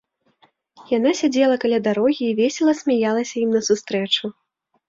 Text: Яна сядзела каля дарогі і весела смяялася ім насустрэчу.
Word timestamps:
Яна 0.97 1.11
сядзела 1.19 1.55
каля 1.63 1.79
дарогі 1.87 2.23
і 2.31 2.31
весела 2.41 2.73
смяялася 2.81 3.35
ім 3.45 3.49
насустрэчу. 3.59 4.23